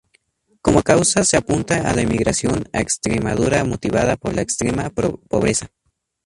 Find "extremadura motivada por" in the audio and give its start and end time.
2.79-4.33